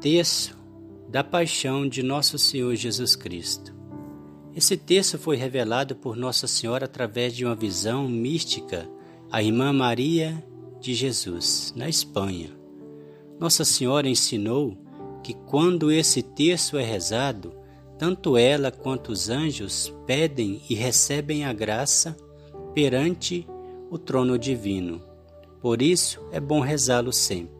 Terço 0.00 0.56
da 1.10 1.22
Paixão 1.22 1.86
de 1.86 2.02
Nosso 2.02 2.38
Senhor 2.38 2.74
Jesus 2.74 3.14
Cristo. 3.14 3.74
Esse 4.56 4.74
texto 4.74 5.18
foi 5.18 5.36
revelado 5.36 5.94
por 5.94 6.16
Nossa 6.16 6.46
Senhora 6.46 6.86
através 6.86 7.36
de 7.36 7.44
uma 7.44 7.54
visão 7.54 8.08
mística 8.08 8.88
à 9.30 9.42
Irmã 9.42 9.74
Maria 9.74 10.42
de 10.80 10.94
Jesus, 10.94 11.74
na 11.76 11.86
Espanha. 11.86 12.50
Nossa 13.38 13.62
Senhora 13.62 14.08
ensinou 14.08 14.74
que 15.22 15.34
quando 15.34 15.92
esse 15.92 16.22
texto 16.22 16.78
é 16.78 16.82
rezado, 16.82 17.52
tanto 17.98 18.38
ela 18.38 18.70
quanto 18.70 19.12
os 19.12 19.28
anjos 19.28 19.92
pedem 20.06 20.62
e 20.70 20.74
recebem 20.74 21.44
a 21.44 21.52
graça 21.52 22.16
perante 22.72 23.46
o 23.90 23.98
trono 23.98 24.38
divino. 24.38 25.02
Por 25.60 25.82
isso 25.82 26.26
é 26.32 26.40
bom 26.40 26.60
rezá-lo 26.60 27.12
sempre. 27.12 27.59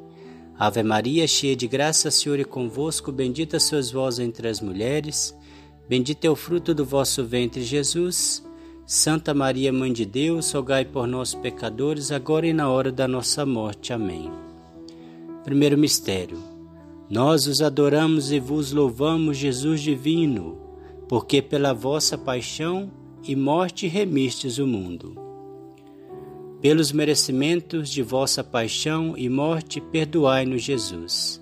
Ave 0.63 0.83
Maria, 0.83 1.27
cheia 1.27 1.55
de 1.55 1.67
graça, 1.67 2.09
o 2.09 2.11
Senhor 2.11 2.39
é 2.39 2.43
convosco, 2.43 3.11
bendita 3.11 3.59
sois 3.59 3.89
vós 3.89 4.19
entre 4.19 4.47
as 4.47 4.61
mulheres, 4.61 5.35
bendito 5.89 6.23
é 6.23 6.29
o 6.29 6.35
fruto 6.35 6.71
do 6.71 6.85
vosso 6.85 7.25
ventre, 7.25 7.63
Jesus. 7.63 8.47
Santa 8.85 9.33
Maria, 9.33 9.73
Mãe 9.73 9.91
de 9.91 10.05
Deus, 10.05 10.51
rogai 10.51 10.85
por 10.85 11.07
nós 11.07 11.33
pecadores, 11.33 12.11
agora 12.11 12.45
e 12.45 12.53
na 12.53 12.69
hora 12.69 12.91
da 12.91 13.07
nossa 13.07 13.43
morte. 13.43 13.91
Amém. 13.91 14.31
Primeiro 15.43 15.79
mistério. 15.79 16.37
Nós 17.09 17.47
os 17.47 17.59
adoramos 17.59 18.31
e 18.31 18.39
vos 18.39 18.71
louvamos, 18.71 19.37
Jesus 19.37 19.81
divino, 19.81 20.59
porque 21.09 21.41
pela 21.41 21.73
vossa 21.73 22.19
paixão 22.19 22.91
e 23.23 23.35
morte 23.35 23.87
remistes 23.87 24.59
o 24.59 24.67
mundo. 24.67 25.30
Pelos 26.61 26.91
merecimentos 26.91 27.89
de 27.89 28.03
vossa 28.03 28.43
paixão 28.43 29.15
e 29.17 29.27
morte, 29.27 29.81
perdoai-nos, 29.81 30.61
Jesus. 30.61 31.41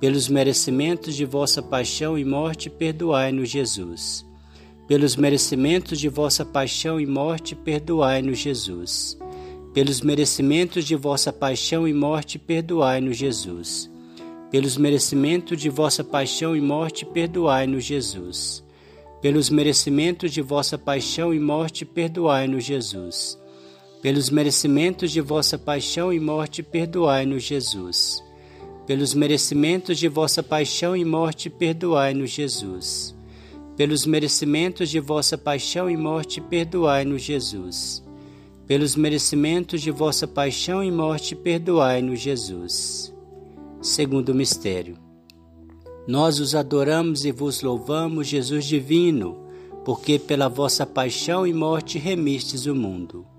Pelos 0.00 0.26
merecimentos 0.26 1.14
de 1.14 1.26
vossa 1.26 1.62
paixão 1.62 2.18
e 2.18 2.24
morte, 2.24 2.70
perdoai-nos, 2.70 3.50
Jesus. 3.50 4.24
Pelos 4.88 5.16
merecimentos 5.16 6.00
de 6.00 6.08
vossa 6.08 6.46
paixão 6.46 6.98
e 6.98 7.04
morte, 7.04 7.54
perdoai-nos, 7.54 8.38
Jesus. 8.38 9.18
Pelos 9.74 10.00
merecimentos 10.00 10.86
de 10.86 10.96
vossa 10.96 11.30
paixão 11.30 11.86
e 11.86 11.92
morte, 11.92 12.38
perdoai-nos, 12.38 13.18
Jesus. 13.18 13.90
Pelos 14.50 14.78
merecimentos 14.78 15.60
de 15.60 15.68
vossa 15.68 16.02
paixão 16.02 16.56
e 16.56 16.60
morte, 16.62 17.04
perdoai-nos, 17.04 17.84
Jesus. 17.84 18.64
Pelos 19.20 19.50
merecimentos 19.50 20.32
de 20.32 20.40
vossa 20.40 20.78
paixão 20.78 21.34
e 21.34 21.38
morte, 21.38 21.84
perdoai-nos, 21.84 22.64
Jesus 22.64 23.43
pelos 24.04 24.28
merecimentos 24.28 25.10
de 25.10 25.22
vossa 25.22 25.56
paixão 25.56 26.12
e 26.12 26.20
morte, 26.20 26.62
perdoai-nos, 26.62 27.42
Jesus. 27.42 28.22
Pelos 28.86 29.14
merecimentos 29.14 29.98
de 29.98 30.08
vossa 30.08 30.42
paixão 30.42 30.94
e 30.94 31.02
morte, 31.02 31.48
perdoai-nos, 31.48 32.28
Jesus. 32.28 33.14
Pelos 33.78 34.04
merecimentos 34.04 34.90
de 34.90 35.00
vossa 35.00 35.38
paixão 35.38 35.88
e 35.88 35.96
morte, 35.96 36.38
perdoai-nos, 36.38 37.22
Jesus. 37.22 38.04
Pelos 38.66 38.94
merecimentos 38.94 39.80
de 39.80 39.90
vossa 39.90 40.28
paixão 40.28 40.84
e 40.84 40.90
morte, 40.90 41.34
perdoai-nos, 41.34 42.20
Jesus. 42.20 43.10
Segundo 43.80 44.34
mistério. 44.34 44.98
Nós 46.06 46.38
os 46.40 46.54
adoramos 46.54 47.24
e 47.24 47.32
vos 47.32 47.62
louvamos, 47.62 48.26
Jesus 48.26 48.66
divino, 48.66 49.48
porque 49.82 50.18
pela 50.18 50.50
vossa 50.50 50.84
paixão 50.84 51.46
e 51.46 51.54
morte 51.54 51.98
remistes 51.98 52.66
o 52.66 52.74
mundo. 52.74 53.32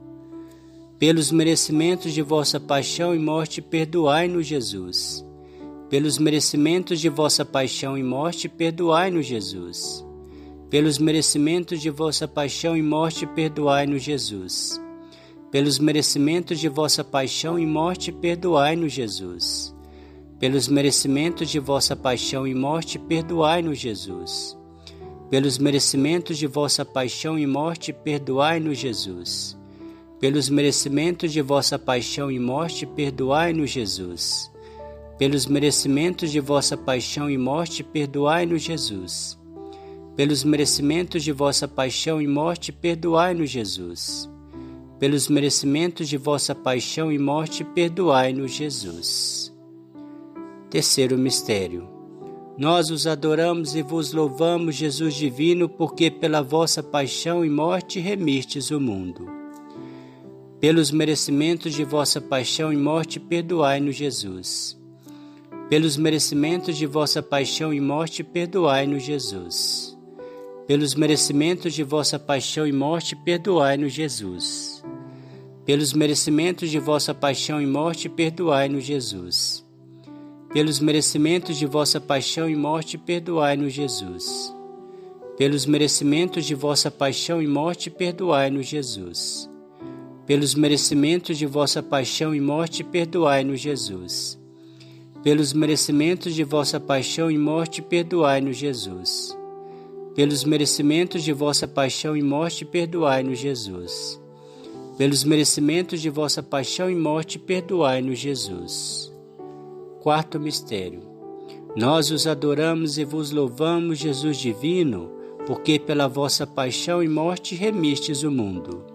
Pelos 0.97 1.29
merecimentos 1.29 2.13
de 2.13 2.22
vossa 2.22 2.57
paixão 2.57 3.13
e 3.13 3.19
morte, 3.19 3.61
perdoai-nos, 3.61 4.47
Jesus. 4.47 5.25
Pelos 5.89 6.17
merecimentos 6.17 7.01
de 7.01 7.09
vossa 7.09 7.44
paixão 7.44 7.97
e 7.97 8.03
morte, 8.03 8.47
perdoai-nos, 8.47 9.25
Jesus. 9.25 10.05
Pelos 10.69 10.97
merecimentos 10.97 11.81
de 11.81 11.89
vossa 11.89 12.29
paixão 12.29 12.78
e 12.78 12.81
morte, 12.81 13.25
perdoai-nos, 13.25 14.03
Jesus. 14.03 14.81
Pelos 15.51 15.79
merecimentos 15.79 16.61
de 16.61 16.69
vossa 16.69 17.03
paixão 17.03 17.59
e 17.59 17.66
morte, 17.66 18.09
perdoai-nos, 18.09 18.94
Jesus. 18.94 19.75
Pelos 20.39 20.69
merecimentos 20.69 21.50
de 21.50 21.59
vossa 21.59 21.94
paixão 21.97 22.47
e 22.47 22.55
morte, 22.55 22.97
perdoai-nos, 22.97 23.78
Jesus. 23.78 24.57
Pelos 25.29 25.57
merecimentos 25.57 26.38
de 26.38 26.47
vossa 26.47 26.85
paixão 26.85 27.38
e 27.38 27.45
morte, 27.45 27.91
perdoai-nos, 27.91 28.78
Jesus 28.78 29.57
pelos 30.20 30.50
merecimentos 30.50 31.34
de 31.34 31.42
vossa 31.42 31.78
paixão 31.78 32.31
e 32.31 32.40
morte, 32.40 32.86
perdoai-nos, 32.86 33.70
Jesus. 33.70 34.52
Pelos 35.18 35.46
merecimentos 35.46 36.31
de 36.31 36.40
vossa 36.40 36.78
paixão 36.78 37.30
e 37.30 37.38
morte, 37.38 37.84
perdoai-nos, 37.84 38.62
Jesus. 38.62 39.38
Pelos 40.16 40.44
merecimentos 40.46 41.24
de 41.24 41.34
vossa 41.34 41.68
paixão 41.68 42.22
e 42.22 42.28
morte, 42.28 42.72
perdoai-nos, 42.72 43.50
Jesus. 43.50 44.30
Pelos 44.98 45.28
merecimentos 45.28 46.08
de 46.08 46.16
vossa 46.16 46.56
paixão 46.56 47.12
e 47.12 47.20
morte, 47.20 47.66
perdoai-nos, 47.66 48.52
Jesus. 48.52 49.53
Terceiro 50.70 51.18
mistério. 51.18 51.90
Nós 52.58 52.90
os 52.90 53.06
adoramos 53.06 53.76
e 53.76 53.82
vos 53.82 54.14
louvamos, 54.14 54.76
Jesus 54.76 55.14
divino, 55.14 55.68
porque 55.68 56.09
pela 56.09 56.42
vossa 56.42 56.82
paixão 56.82 57.44
e 57.44 57.50
morte 57.50 58.00
remistes 58.00 58.72
o 58.72 58.80
mundo. 58.80 59.44
Pelos 60.59 60.89
merecimentos 60.89 61.73
de 61.73 61.83
vossa 61.83 62.21
paixão 62.21 62.71
e 62.71 62.77
morte, 62.77 63.19
perdoai-nos, 63.19 63.95
Jesus. 63.95 64.79
Pelos 65.69 65.97
merecimentos 65.97 66.77
de 66.77 66.85
vossa 66.85 67.21
paixão 67.21 67.73
e 67.73 67.81
morte, 67.81 68.23
perdoai-nos, 68.23 69.03
Jesus. 69.03 69.97
Pelos 70.66 70.95
merecimentos 70.95 71.73
de 71.73 71.83
vossa 71.83 72.17
paixão 72.17 72.66
e 72.66 72.71
morte, 72.71 73.17
perdoai-nos, 73.17 73.91
Jesus. 73.91 74.83
Pelos 75.66 75.93
merecimentos 75.93 76.69
de 76.69 76.79
vossa 76.79 77.13
paixão 77.13 77.61
e 77.61 77.67
morte, 77.67 78.07
perdoai-nos, 78.07 78.85
Jesus. 78.85 79.66
Pelos 80.53 80.79
merecimentos 80.79 81.57
de 81.57 81.66
vossa 81.66 81.99
paixão 81.99 82.49
e 82.49 82.55
morte, 82.55 82.97
perdoai-nos, 82.97 83.73
Jesus. 83.73 84.55
Pelos 85.37 85.66
merecimentos 85.66 86.45
de 86.45 86.55
vossa 86.55 86.89
paixão 86.89 87.41
e 87.41 87.47
morte, 87.47 87.89
perdoai-nos, 87.89 88.66
Jesus 88.66 89.53
pelos 90.25 90.56
merecimentos 90.56 91.38
de 91.38 91.46
vossa 91.46 91.84
paixão 91.84 92.34
e 92.34 92.41
morte, 92.41 92.84
perdoai-nos, 92.84 93.59
Jesus. 93.59 94.40
Pelos 95.24 95.53
merecimentos 95.53 96.34
de 96.34 96.44
vossa 96.44 96.80
paixão 96.80 97.30
e 97.30 97.38
morte, 97.38 97.81
perdoai-nos, 97.81 98.58
Jesus. 98.58 99.38
Pelos 100.16 100.44
merecimentos 100.44 101.24
de 101.24 101.31
vossa 101.31 101.68
paixão 101.68 102.18
e 102.18 102.24
morte, 102.24 102.66
perdoai-nos, 102.66 103.38
Jesus. 103.38 104.19
Pelos 104.97 105.24
merecimentos 105.24 106.02
de 106.02 106.09
vossa 106.09 106.41
paixão 106.41 106.90
e 106.90 106.96
morte, 106.96 107.38
perdoai-nos, 107.38 108.18
Jesus. 108.18 109.14
Quarto 110.02 110.40
mistério. 110.40 111.02
Nós 111.75 112.09
os 112.09 112.25
adoramos 112.25 112.97
e 112.97 113.03
vos 113.03 113.30
louvamos, 113.30 114.00
Jesus 114.00 114.38
divino, 114.38 115.12
porque 115.46 115.78
pela 115.78 116.08
vossa 116.08 116.47
paixão 116.47 117.03
e 117.03 117.08
morte 117.08 117.53
remistes 117.53 118.23
o 118.23 118.32
mundo. 118.32 118.95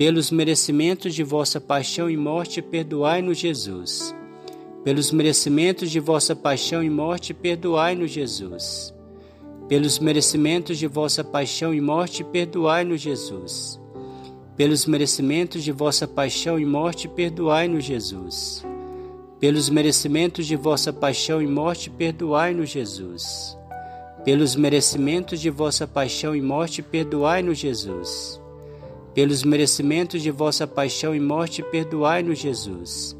Pelos 0.00 0.30
merecimentos 0.30 1.14
de 1.14 1.22
vossa 1.22 1.60
paixão 1.60 2.08
e 2.08 2.16
morte, 2.16 2.62
perdoai-nos, 2.62 3.36
Jesus. 3.36 4.16
Pelos 4.82 5.12
merecimentos 5.12 5.90
de 5.90 6.00
vossa 6.00 6.34
paixão 6.34 6.82
e 6.82 6.88
morte, 6.88 7.34
perdoai-nos, 7.34 8.10
Jesus. 8.10 8.94
Pelos 9.68 9.98
merecimentos 9.98 10.78
de 10.78 10.86
vossa 10.86 11.22
paixão 11.22 11.74
e 11.74 11.82
morte, 11.82 12.24
perdoai-nos, 12.24 13.02
Jesus. 13.02 13.78
Pelos 14.56 14.86
merecimentos 14.86 15.62
de 15.62 15.70
vossa 15.70 16.08
paixão 16.08 16.58
e 16.58 16.64
morte, 16.64 17.06
perdoai-nos, 17.06 17.84
Jesus. 17.84 18.64
Pelos 19.38 19.68
merecimentos 19.68 20.46
de 20.46 20.56
vossa 20.56 20.94
paixão 20.94 21.42
e 21.42 21.46
morte, 21.46 21.90
perdoai-nos, 21.90 22.70
Jesus. 22.70 23.54
Pelos 24.24 24.56
merecimentos 24.56 25.42
de 25.42 25.50
vossa 25.50 25.86
paixão 25.86 26.34
e 26.34 26.40
morte, 26.40 26.80
perdoai-nos, 26.80 27.58
Jesus 27.58 28.39
pelos 29.14 29.42
merecimentos 29.42 30.22
de 30.22 30.30
vossa 30.30 30.66
paixão 30.66 31.14
e 31.14 31.20
morte, 31.20 31.62
perdoai-nos, 31.62 32.38
Jesus. 32.38 33.16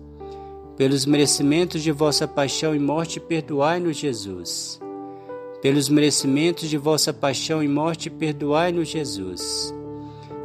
Pelos 0.76 1.04
merecimentos 1.04 1.82
de 1.82 1.90
vossa 1.90 2.28
paixão 2.28 2.74
e 2.74 2.78
morte, 2.78 3.18
perdoai-nos, 3.18 3.96
Jesus. 3.96 4.80
Pelos 5.60 5.88
merecimentos 5.88 6.70
de 6.70 6.78
vossa 6.78 7.12
paixão 7.12 7.62
e 7.62 7.68
morte, 7.68 8.08
perdoai-nos, 8.08 8.88
Jesus. 8.88 9.74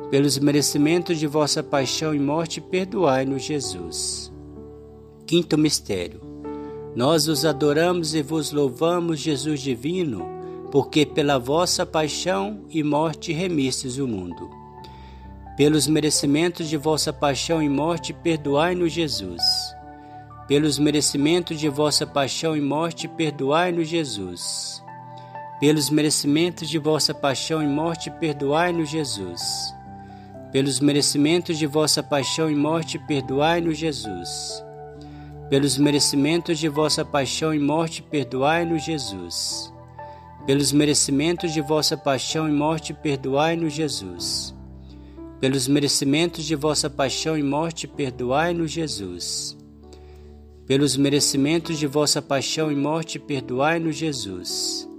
Pelos 0.10 0.38
merecimentos 0.40 1.20
de 1.20 1.28
vossa 1.28 1.62
paixão 1.62 2.14
e 2.14 2.20
morte, 2.20 2.60
perdoai-nos, 2.60 3.44
Jesus. 3.44 4.32
Quinto 5.28 5.58
mistério. 5.58 6.20
Nós 6.96 7.28
os 7.28 7.46
adoramos 7.46 8.16
e 8.16 8.22
vos 8.22 8.52
louvamos, 8.52 9.20
Jesus 9.20 9.62
divino, 9.62 10.26
porque 10.72 11.06
pela 11.06 11.38
vossa 11.38 11.86
paixão 11.86 12.66
e 12.70 12.84
morte 12.84 13.32
remistes 13.32 13.98
o 13.98 14.08
mundo. 14.08 14.65
Pelos 15.58 15.88
merecimentos 15.88 16.68
de 16.68 16.76
vossa 16.76 17.14
paixão 17.14 17.64
e 17.64 17.70
morte, 17.70 18.12
perdoai-nos, 18.12 18.92
Jesus. 18.92 19.42
Pelos 20.50 20.78
merecimentos 20.78 21.58
de 21.58 21.70
vossa 21.70 22.06
paixão 22.06 22.58
e 22.58 22.62
morte, 22.62 23.08
perdoai-nos, 23.08 23.88
Jesus. 23.88 24.84
Pelos 25.58 25.90
merecimentos 25.90 26.68
de 26.68 26.78
vossa 26.78 27.14
paixão 27.14 27.64
e 27.64 27.68
morte, 27.68 28.12
perdoai-nos, 28.12 28.90
Jesus. 28.90 29.74
Pelos 30.52 30.82
merecimentos 30.82 31.58
de 31.58 31.66
vossa 31.66 32.04
paixão 32.04 32.52
e 32.52 32.56
morte, 32.56 33.00
perdoai-nos, 33.00 33.78
Jesus. 33.78 34.64
Pelos 35.50 35.78
merecimentos 35.78 36.60
de 36.60 36.68
vossa 36.68 37.06
paixão 37.06 37.54
e 37.54 37.60
morte, 37.60 38.02
perdoai-nos, 38.02 38.84
Jesus. 38.84 39.74
Pelos 40.46 40.74
merecimentos 40.74 41.54
de 41.54 41.62
vossa 41.62 41.96
paixão 41.96 42.48
e 42.50 42.52
morte, 42.52 42.94
perdoai-nos, 42.94 43.72
Jesus. 43.74 44.55
Pelos 45.40 45.68
merecimentos 45.68 46.46
de 46.46 46.56
vossa 46.56 46.90
paixão 46.90 47.38
e 47.38 47.44
morte, 47.44 47.88
perdoai-nos, 47.88 48.72
Jesus. 48.72 49.58
Pelos 50.66 50.96
merecimentos 50.96 51.78
de 51.78 51.86
vossa 51.86 52.22
paixão 52.22 52.72
e 52.72 52.76
morte, 52.76 53.20
perdoai-nos, 53.20 53.96
Jesus. 53.96 54.90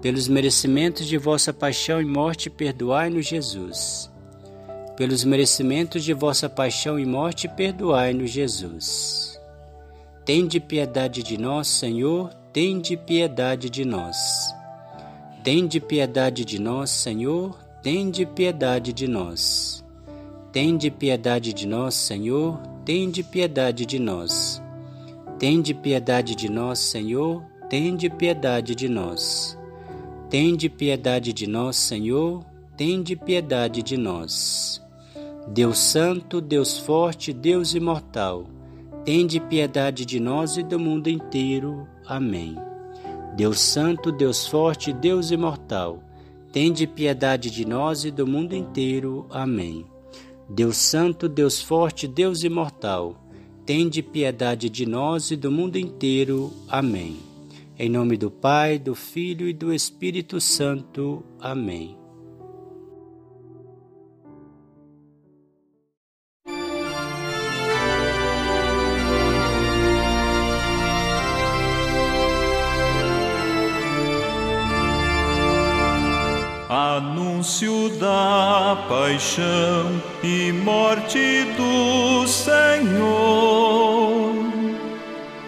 Pelos 0.00 0.26
merecimentos 0.26 1.06
de 1.06 1.18
vossa 1.18 1.52
paixão 1.52 2.00
e 2.00 2.04
morte, 2.04 2.48
perdoai-nos, 2.48 3.26
Jesus. 3.26 4.10
Pelos 4.96 5.22
merecimentos 5.22 6.02
de 6.02 6.12
vossa 6.14 6.48
paixão 6.48 6.98
e 6.98 7.04
morte, 7.04 7.46
perdoai-nos, 7.46 8.30
Jesus. 8.30 9.38
Tende 10.24 10.58
piedade 10.58 11.22
de 11.22 11.38
nós, 11.38 11.68
Senhor, 11.68 12.32
tende 12.52 12.96
piedade 12.96 13.70
de 13.70 13.84
nós. 13.84 14.16
Tende 15.44 15.78
piedade 15.78 16.44
de 16.44 16.58
nós, 16.58 16.90
Senhor, 16.90 17.56
tende 17.82 18.26
piedade 18.26 18.92
de 18.92 19.06
nós. 19.06 19.84
Tende 20.52 20.90
piedade 20.90 21.52
de 21.52 21.66
nós, 21.66 21.94
Senhor, 21.94 22.58
tende 22.84 23.22
piedade 23.22 23.86
de 23.86 23.98
nós. 23.98 24.62
Tende 25.38 25.72
piedade 25.72 26.34
de 26.34 26.50
nós, 26.50 26.78
Senhor, 26.80 27.44
tende 27.70 28.10
piedade 28.10 28.74
de 28.74 28.88
nós. 28.88 29.56
Tende 30.28 30.68
piedade 30.68 31.32
de 31.32 31.46
nós, 31.46 31.76
Senhor, 31.76 32.44
tende 32.76 33.14
piedade 33.14 33.82
de 33.82 33.96
nós. 33.96 34.82
Deus 35.46 35.78
Santo, 35.78 36.40
Deus 36.40 36.78
Forte, 36.78 37.32
Deus 37.32 37.74
Imortal, 37.74 38.46
tende 39.04 39.40
piedade 39.40 40.04
de 40.04 40.18
nós 40.18 40.56
e 40.56 40.62
do 40.62 40.78
mundo 40.78 41.08
inteiro. 41.08 41.86
Amém. 42.06 42.56
Deus 43.36 43.60
Santo, 43.60 44.10
Deus 44.10 44.46
Forte, 44.46 44.92
Deus 44.92 45.30
Imortal, 45.30 46.02
Tende 46.60 46.88
piedade 46.88 47.52
de 47.52 47.64
nós 47.64 48.04
e 48.04 48.10
do 48.10 48.26
mundo 48.26 48.52
inteiro. 48.52 49.26
Amém. 49.30 49.86
Deus 50.50 50.76
Santo, 50.76 51.28
Deus 51.28 51.62
Forte, 51.62 52.08
Deus 52.08 52.42
Imortal, 52.42 53.16
tende 53.64 54.02
piedade 54.02 54.68
de 54.68 54.84
nós 54.84 55.30
e 55.30 55.36
do 55.36 55.52
mundo 55.52 55.76
inteiro. 55.76 56.52
Amém. 56.68 57.18
Em 57.78 57.88
nome 57.88 58.16
do 58.16 58.28
Pai, 58.28 58.76
do 58.76 58.96
Filho 58.96 59.48
e 59.48 59.52
do 59.52 59.72
Espírito 59.72 60.40
Santo. 60.40 61.22
Amém. 61.38 61.97
Paixão 78.88 80.02
e 80.22 80.52
morte 80.52 81.44
do 81.56 82.26
Senhor, 82.26 82.84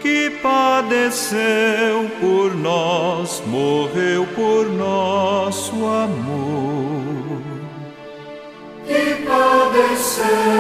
que 0.01 0.31
padeceu 0.43 2.11
por 2.21 2.55
nós, 2.55 3.43
morreu 3.47 4.27
por 4.35 4.67
nosso 4.71 5.75
amor. 5.87 7.41
Que 8.87 9.23
padeceu 9.27 10.60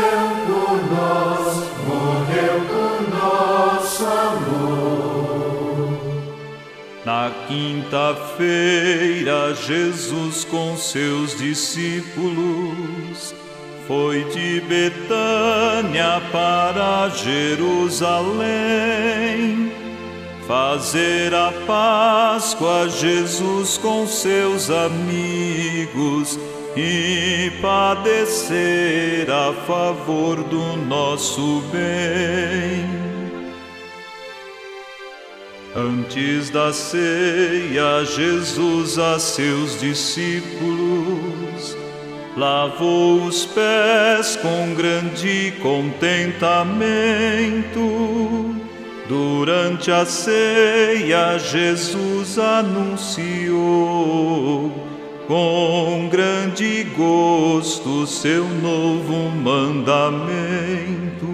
Na 7.10 7.26
quinta-feira, 7.48 8.46
Jesus 9.66 10.44
com 10.44 10.76
seus 10.76 11.36
discípulos 11.36 13.34
foi 13.88 14.22
de 14.26 14.60
Betânia 14.60 16.22
para 16.30 17.08
Jerusalém. 17.08 18.52
Fazer 20.46 21.34
a 21.34 21.52
Páscoa, 21.66 22.88
Jesus 22.88 23.76
com 23.76 24.06
seus 24.06 24.70
amigos 24.70 26.38
e 26.76 27.50
padecer 27.60 29.28
a 29.28 29.52
favor 29.66 30.44
do 30.44 30.76
nosso 30.86 31.60
bem. 31.72 33.09
Antes 35.74 36.50
da 36.50 36.70
ceia, 36.72 38.04
Jesus 38.04 38.98
a 38.98 39.18
seus 39.20 39.78
discípulos 39.78 41.76
lavou 42.36 43.24
os 43.24 43.46
pés 43.46 44.34
com 44.36 44.74
grande 44.74 45.52
contentamento. 45.62 48.56
Durante 49.08 49.92
a 49.92 50.04
ceia, 50.04 51.38
Jesus 51.38 52.36
anunciou 52.36 53.22
com 55.28 56.08
grande 56.10 56.82
gosto 56.96 58.08
seu 58.08 58.44
novo 58.44 59.30
mandamento. 59.30 61.29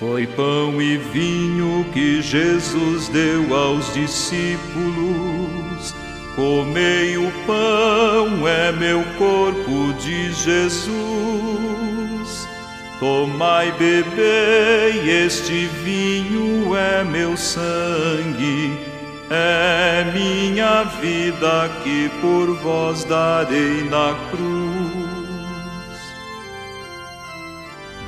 Foi 0.00 0.26
pão 0.26 0.80
e 0.80 0.96
vinho 0.96 1.84
que 1.92 2.22
Jesus 2.22 3.08
deu 3.08 3.54
aos 3.54 3.92
discípulos. 3.92 5.94
Comei 6.34 7.18
o 7.18 7.30
pão, 7.46 8.48
é 8.48 8.72
meu 8.72 9.04
corpo 9.18 9.92
de 10.00 10.32
Jesus. 10.32 10.88
Tomai, 12.98 13.70
bebei, 13.72 15.26
este 15.26 15.66
vinho 15.84 16.74
é 16.74 17.04
meu 17.04 17.36
sangue, 17.36 18.80
é 19.28 20.10
minha 20.14 20.84
vida 20.84 21.70
que 21.84 22.10
por 22.22 22.56
vós 22.62 23.04
darei 23.04 23.84
na 23.84 24.16
cruz. 24.30 24.99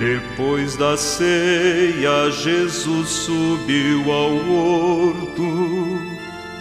Depois 0.02 0.76
da 0.76 0.96
ceia, 0.96 2.28
Jesus 2.32 3.08
subiu 3.08 4.10
ao 4.10 4.34
horto 4.50 6.00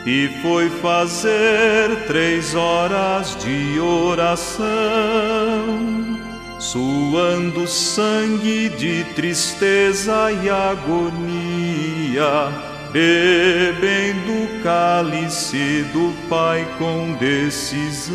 e 0.06 0.30
foi 0.44 0.70
fazer 0.70 2.06
três 2.06 2.54
horas 2.54 3.36
de 3.44 3.80
oração, 3.80 4.60
suando 6.60 7.68
sangue 7.68 8.70
de 8.70 9.04
tristeza 9.16 10.32
e 10.32 10.48
agonia, 10.48 11.04
bebendo 12.92 14.34
o 14.34 14.62
cálice 14.62 15.84
do 15.92 16.14
Pai 16.30 16.64
com 16.78 17.14
decisão. 17.14 18.12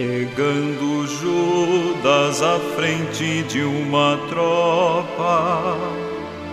Chegando 0.00 1.06
Judas 1.06 2.40
à 2.40 2.58
frente 2.74 3.42
de 3.42 3.60
uma 3.60 4.16
tropa, 4.30 5.76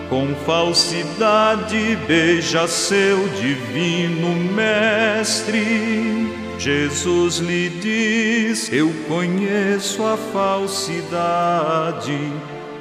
com 0.10 0.36
falsidade 0.46 1.98
beija 2.06 2.68
seu 2.68 3.30
divino 3.30 4.36
mestre. 4.54 6.30
Jesus 6.60 7.38
lhe 7.38 7.70
diz: 7.70 8.70
Eu 8.70 8.94
conheço 9.08 10.04
a 10.04 10.18
falsidade, 10.18 12.20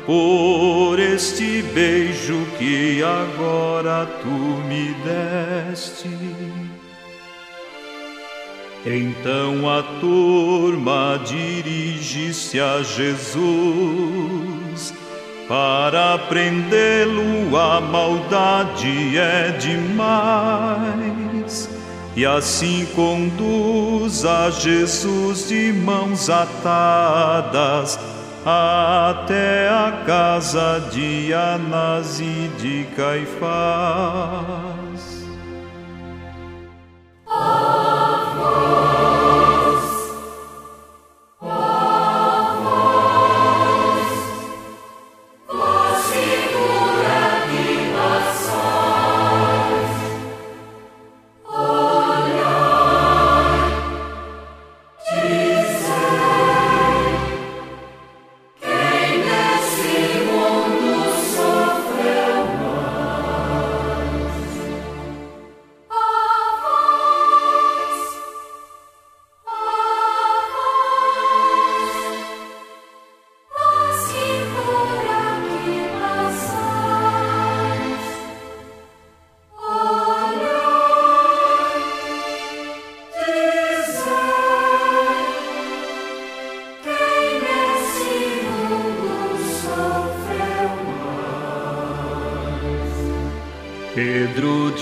por 0.05 0.99
este 0.99 1.63
beijo 1.63 2.45
que 2.59 3.05
agora 3.05 4.05
tu 4.21 4.35
me 4.67 4.93
deste. 5.05 6.66
Então 8.87 9.69
a 9.69 9.83
turma 10.01 11.21
dirige-se 11.27 12.61
a 12.61 12.85
Jesus. 12.85 13.35
Para 15.49 16.17
prendê-lo 16.29 17.57
a 17.57 17.81
maldade 17.81 19.19
é 19.19 19.51
demais. 19.59 20.87
E 22.15 22.25
assim 22.25 22.87
conduz 22.95 24.25
a 24.25 24.51
Jesus 24.51 25.49
de 25.49 25.73
mãos 25.73 26.31
atadas 26.31 27.99
até 28.45 29.69
a 29.69 30.05
casa 30.07 30.89
de 30.93 31.35
Anás 31.35 32.21
e 32.21 32.49
de 32.61 32.87
Caifás. 32.95 34.76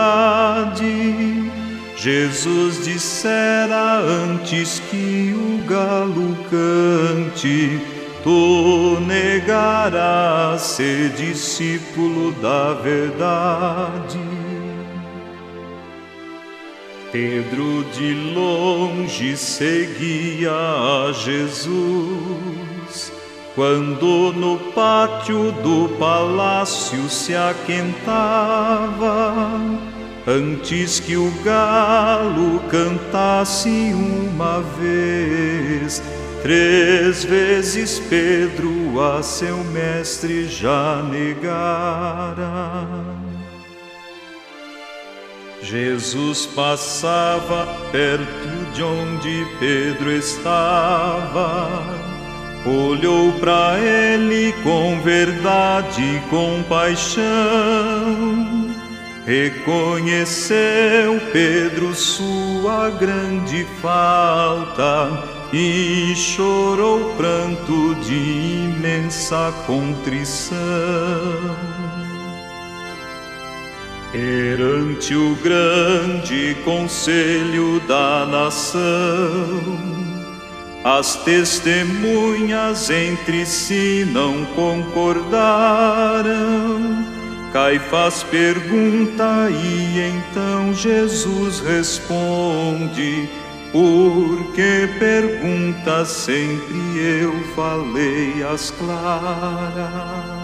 Jesus 1.95 2.85
dissera 2.85 3.97
antes 3.97 4.79
que 4.91 5.33
o 5.35 5.57
galo 5.67 6.37
cante, 6.51 7.79
tu 8.23 8.99
negarás 9.07 10.61
ser 10.61 11.09
discípulo 11.09 12.31
da 12.33 12.75
verdade. 12.75 14.26
Pedro 17.11 17.83
de 17.93 18.13
longe 18.33 19.35
seguia 19.37 20.51
a 20.51 21.11
Jesus, 21.13 23.13
quando 23.55 24.33
no 24.33 24.57
pátio 24.73 25.53
do 25.63 25.87
palácio 25.97 27.09
se 27.09 27.33
aquentava, 27.33 29.33
antes 30.27 30.99
que 30.99 31.15
o 31.15 31.31
galo 31.45 32.59
cantasse 32.69 33.93
uma 33.93 34.59
vez, 34.77 36.03
três 36.43 37.23
vezes 37.23 38.01
Pedro 38.09 39.01
a 39.01 39.23
seu 39.23 39.63
mestre 39.63 40.45
já 40.45 41.01
negara. 41.03 43.06
Jesus 45.69 46.45
passava 46.45 47.67
perto 47.91 48.71
de 48.73 48.81
onde 48.81 49.45
Pedro 49.59 50.09
estava, 50.13 51.83
olhou 52.65 53.33
para 53.33 53.77
ele 53.77 54.53
com 54.63 55.01
verdade 55.01 56.01
e 56.01 56.21
compaixão, 56.29 57.21
reconheceu 59.25 61.19
Pedro 61.33 61.93
sua 61.93 62.89
grande 62.91 63.67
falta 63.81 65.21
e 65.51 66.15
chorou 66.15 67.13
pranto 67.17 67.93
de 67.95 68.15
imensa 68.15 69.53
contrição. 69.65 70.55
Perante 74.11 75.13
o 75.13 75.35
grande 75.43 76.55
conselho 76.63 77.81
da 77.81 78.25
nação, 78.25 78.79
as 80.83 81.15
testemunhas 81.23 82.89
entre 82.89 83.45
si 83.45 84.07
não 84.09 84.45
concordaram. 84.55 85.27
Caifás 87.51 88.23
pergunta 88.23 89.49
e 89.49 89.99
então 89.99 90.73
Jesus 90.73 91.59
responde: 91.59 93.29
Por 93.73 94.53
que 94.53 94.87
pergunta 94.99 96.05
sempre 96.05 96.97
eu 97.21 97.33
falei 97.55 98.41
as 98.43 98.71
claras? 98.71 100.36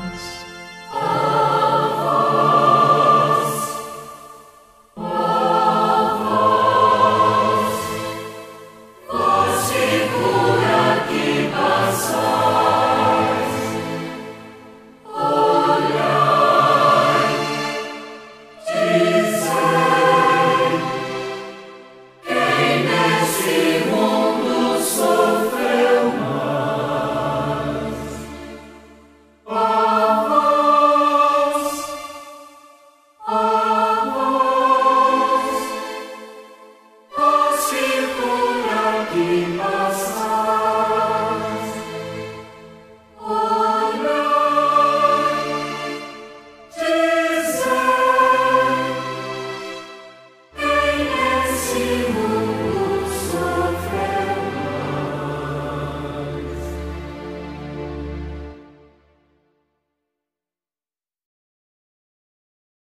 in 39.15 39.72